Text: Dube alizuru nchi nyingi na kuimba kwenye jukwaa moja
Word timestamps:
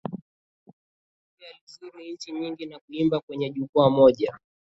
Dube 1.37 1.47
alizuru 1.49 1.99
nchi 2.13 2.31
nyingi 2.31 2.65
na 2.65 2.79
kuimba 2.79 3.19
kwenye 3.19 3.49
jukwaa 3.49 3.89
moja 3.89 4.39